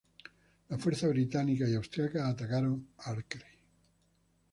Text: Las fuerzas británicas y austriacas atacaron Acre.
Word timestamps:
Las 0.69 0.81
fuerzas 0.81 1.11
británicas 1.11 1.69
y 1.69 1.75
austriacas 1.75 2.23
atacaron 2.23 2.87
Acre. 3.05 3.45